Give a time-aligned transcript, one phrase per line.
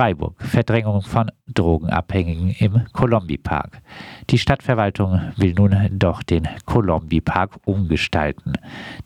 [0.00, 0.34] Freiburg.
[0.38, 3.82] Verdrängung von Drogenabhängigen im Kolombi-Park.
[4.30, 8.54] Die Stadtverwaltung will nun doch den Kolombi-Park umgestalten.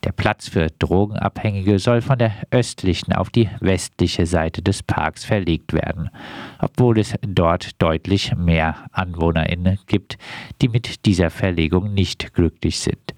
[0.05, 5.73] Der Platz für Drogenabhängige soll von der östlichen auf die westliche Seite des Parks verlegt
[5.73, 6.09] werden,
[6.59, 10.17] obwohl es dort deutlich mehr AnwohnerInnen gibt,
[10.61, 13.13] die mit dieser Verlegung nicht glücklich sind.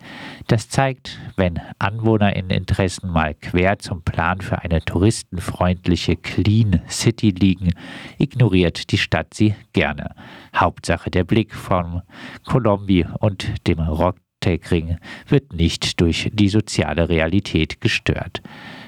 [0.48, 7.74] Das zeigt, wenn AnwohnerInnen-Interessen mal quer zum Plan für eine touristenfreundliche Clean City liegen,
[8.18, 10.16] ignoriert die Stadt sie gerne.
[10.56, 12.02] Hauptsache der Blick vom
[12.46, 18.42] Colombi und dem Rocktake-Ring wird nicht durch die soziale Realität gestört.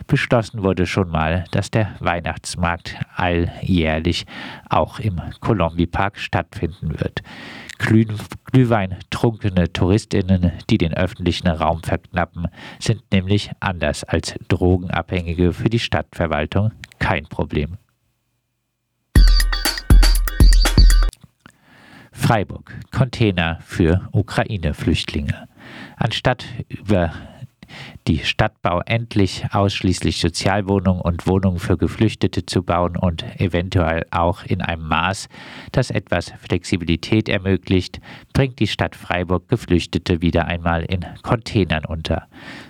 [0.08, 4.26] Beschlossen wurde schon mal, dass der Weihnachtsmarkt alljährlich
[4.70, 7.22] auch im Colombi Park stattfinden wird.
[7.80, 12.48] Glühwein trunkene Touristinnen, die den öffentlichen Raum verknappen,
[12.80, 17.78] sind nämlich anders als Drogenabhängige für die Stadtverwaltung kein Problem.
[22.12, 22.78] Freiburg.
[22.92, 25.48] Container für Ukraine-Flüchtlinge.
[25.96, 27.14] Anstatt über
[28.08, 34.62] die Stadtbau endlich ausschließlich Sozialwohnungen und Wohnungen für Geflüchtete zu bauen und eventuell auch in
[34.62, 35.28] einem Maß,
[35.72, 38.00] das etwas Flexibilität ermöglicht,
[38.34, 42.28] bringt die Stadt Freiburg Geflüchtete wieder einmal in Containern unter.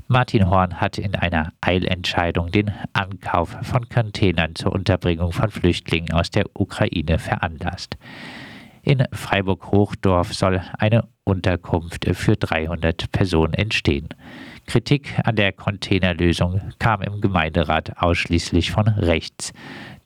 [0.08, 6.32] Martin Horn hat in einer Eilentscheidung den Ankauf von Containern zur Unterbringung von Flüchtlingen aus
[6.32, 7.98] der Ukraine veranlasst.
[8.90, 14.10] In Freiburg-Hochdorf soll eine Unterkunft für 300 Personen entstehen.
[14.66, 19.54] Kritik an der Containerlösung kam im Gemeinderat ausschließlich von rechts.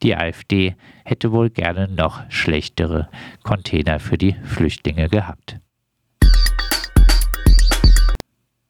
[0.02, 3.08] Die AfD hätte wohl gerne noch schlechtere
[3.44, 5.62] Container für die Flüchtlinge gehabt.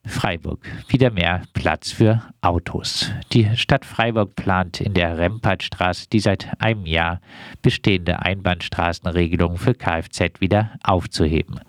[0.06, 0.60] Freiburg.
[0.88, 3.12] Wieder mehr Platz für Autos.
[3.32, 7.22] Die Stadt Freiburg plant in der Rempartstraße die seit einem Jahr
[7.62, 11.60] bestehende Einbahnstraßenregelung für Kfz wieder aufzuheben.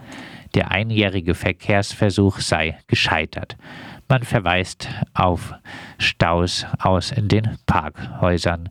[0.55, 3.56] Der einjährige Verkehrsversuch sei gescheitert.
[4.09, 5.55] Man verweist auf
[5.99, 8.69] Staus aus den Parkhäusern.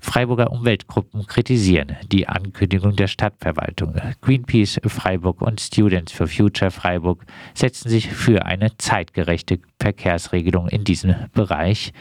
[0.00, 3.94] Freiburger Umweltgruppen kritisieren die Ankündigung der Stadtverwaltung.
[4.20, 11.14] Greenpeace Freiburg und Students for Future Freiburg setzen sich für eine zeitgerechte Verkehrsregelung in diesem
[11.32, 11.92] Bereich,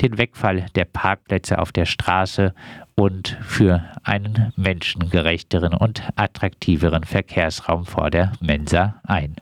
[0.00, 2.54] den Wegfall der Parkplätze auf der Straße
[2.94, 9.36] und für einen menschengerechteren und attraktiveren Verkehrsraum vor der Mensa ein.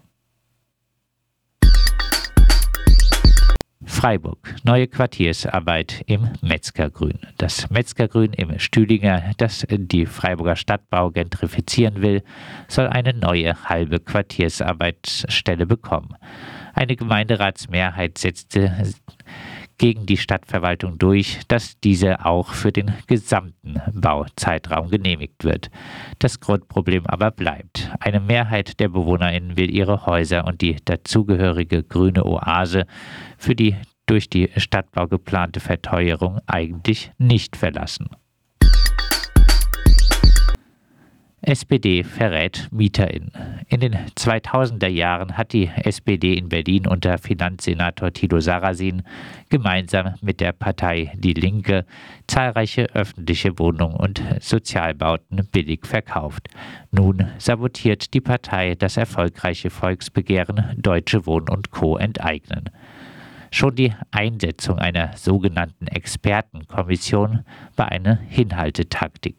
[3.99, 4.55] Freiburg.
[4.63, 7.19] Neue Quartiersarbeit im Metzgergrün.
[7.37, 12.23] Das Metzgergrün im Stühlinger, das die Freiburger Stadtbau gentrifizieren will,
[12.69, 16.15] soll eine neue halbe Quartiersarbeitsstelle bekommen.
[16.75, 18.73] Eine Gemeinderatsmehrheit setzte
[19.79, 25.71] gegen die Stadtverwaltung durch, dass diese auch für den gesamten Bauzeitraum genehmigt wird.
[26.19, 27.91] Das Grundproblem aber bleibt.
[28.01, 32.87] Eine Mehrheit der BewohnerInnen will ihre Häuser und die dazugehörige grüne Oase
[33.39, 38.09] für die durch die Stadtbau geplante Verteuerung eigentlich nicht verlassen.
[41.49, 43.33] SPD verrät MieterInnen.
[43.69, 49.03] In den 2000er Jahren hat die SPD in Berlin unter Finanzsenator Tito Sarrazin
[49.49, 51.87] gemeinsam mit der Partei Die Linke
[52.27, 56.49] zahlreiche öffentliche Wohnungen und Sozialbauten billig verkauft.
[56.91, 61.97] Nun sabotiert die Partei das erfolgreiche Volksbegehren Deutsche Wohnen und Co.
[61.97, 62.69] enteignen.
[63.51, 69.37] Schon die Einsetzung einer sogenannten Expertenkommission war eine Hinhaltetaktik.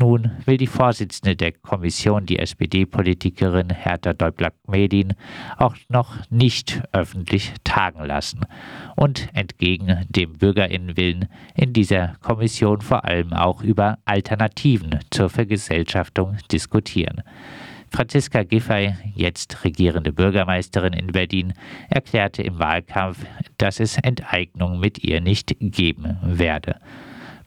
[0.00, 5.14] Nun will die Vorsitzende der Kommission, die SPD-Politikerin Hertha Däubler-Medin,
[5.56, 8.46] auch noch nicht öffentlich tagen lassen
[8.94, 17.24] und entgegen dem Bürgerinnenwillen in dieser Kommission vor allem auch über Alternativen zur Vergesellschaftung diskutieren.
[17.90, 21.54] Franziska Giffey, jetzt regierende Bürgermeisterin in Berlin,
[21.90, 23.24] erklärte im Wahlkampf,
[23.56, 26.76] dass es Enteignung mit ihr nicht geben werde.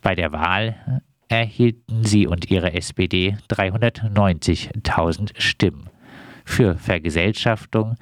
[0.02, 5.90] Bei der Wahl erhielten sie und ihre SPD 390.000 Stimmen.
[6.44, 7.96] Für Vergesellschaftung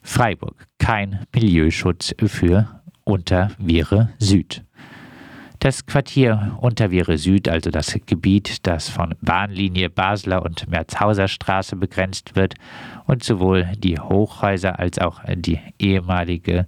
[0.04, 0.68] Freiburg.
[0.78, 4.64] Kein Milieuschutz für Unterviere Süd.
[5.66, 12.36] Das Quartier Unterviere Süd, also das Gebiet, das von Bahnlinie Basler und Merzhauser Straße begrenzt
[12.36, 12.54] wird
[13.08, 16.68] und sowohl die Hochhäuser als auch die ehemalige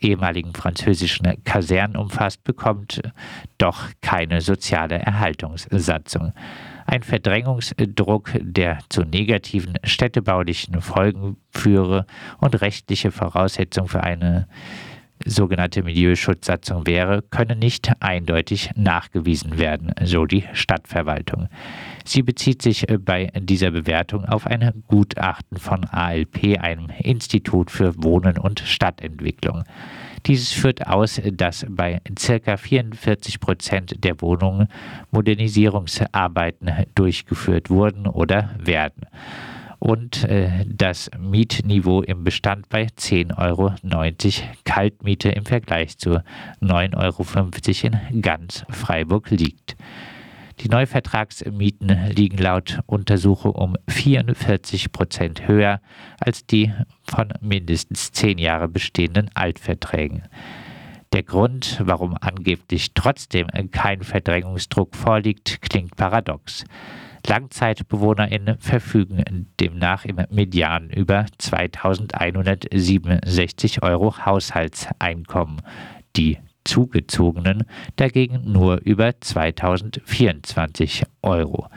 [0.00, 3.02] ehemaligen französischen Kasernen umfasst, bekommt
[3.58, 6.32] doch keine soziale Erhaltungssatzung.
[6.86, 12.06] Ein Verdrängungsdruck, der zu negativen städtebaulichen Folgen führe
[12.38, 14.48] und rechtliche Voraussetzung für eine
[15.24, 21.48] sogenannte Milieuschutzsatzung wäre, könne nicht eindeutig nachgewiesen werden, so die Stadtverwaltung.
[22.04, 28.02] Sie bezieht sich äh, bei dieser Bewertung auf ein Gutachten von ALP, einem Institut für
[28.02, 29.64] Wohnen und Stadtentwicklung.
[30.26, 32.56] Dieses führt aus, dass bei ca.
[32.56, 34.68] 44 Prozent der Wohnungen
[35.10, 39.06] Modernisierungsarbeiten durchgeführt wurden oder werden
[39.84, 43.74] und äh, das Mietniveau im Bestand bei 10,90 Euro
[44.64, 46.22] Kaltmiete im Vergleich zu
[46.62, 49.76] 9,50 Euro in ganz Freiburg liegt.
[50.60, 55.82] Die Neuvertragsmieten liegen laut Untersuchung um 44 Prozent höher
[56.18, 56.72] als die
[57.02, 60.22] von mindestens zehn Jahre bestehenden Altverträgen.
[61.12, 66.64] Der Grund, warum angeblich trotzdem kein Verdrängungsdruck vorliegt, klingt paradox.
[67.26, 75.62] LangzeitbewohnerInnen verfügen demnach im Median über 2167 Euro Haushaltseinkommen.
[76.16, 77.64] Die Zugezogenen
[77.96, 81.68] dagegen nur über 2024 Euro.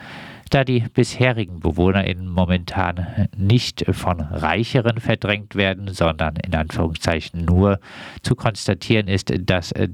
[0.49, 7.81] Da die bisherigen BewohnerInnen momentan nicht von Reicheren verdrängt werden, sondern in Anführungszeichen nur
[8.21, 9.89] zu konstatieren ist, dass äh,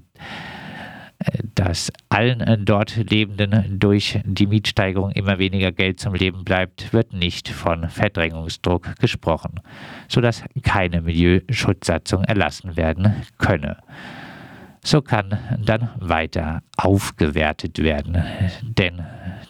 [1.55, 7.13] dass allen äh, dort Lebenden durch die Mietsteigerung immer weniger Geld zum Leben bleibt, wird
[7.13, 9.59] nicht von Verdrängungsdruck gesprochen,
[10.07, 13.77] sodass keine Milieuschutzsatzung erlassen werden könne.
[14.85, 18.21] So kann dann weiter aufgewertet werden,
[18.61, 19.01] denn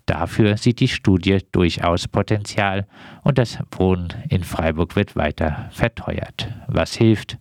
[0.05, 2.85] dafür sieht die Studie durchaus Potenzial
[3.23, 6.49] und das Wohnen in Freiburg wird weiter verteuert.
[6.67, 7.39] Was hilft?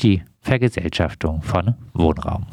[0.00, 2.46] Die Vergesellschaftung von Wohnraum.